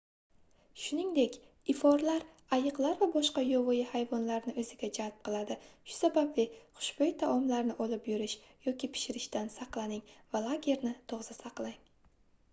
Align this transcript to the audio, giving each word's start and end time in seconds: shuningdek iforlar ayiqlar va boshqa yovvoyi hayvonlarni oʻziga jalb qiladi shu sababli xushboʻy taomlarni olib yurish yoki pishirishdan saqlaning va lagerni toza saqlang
shuningdek 0.83 1.35
iforlar 1.73 2.23
ayiqlar 2.55 2.95
va 3.01 3.07
boshqa 3.15 3.41
yovvoyi 3.47 3.83
hayvonlarni 3.89 4.55
oʻziga 4.61 4.89
jalb 4.97 5.19
qiladi 5.27 5.57
shu 5.65 5.93
sababli 5.99 6.45
xushboʻy 6.79 7.13
taomlarni 7.23 7.75
olib 7.85 8.09
yurish 8.13 8.35
yoki 8.69 8.89
pishirishdan 8.97 9.53
saqlaning 9.59 10.11
va 10.37 10.41
lagerni 10.47 10.95
toza 11.15 11.39
saqlang 11.43 11.77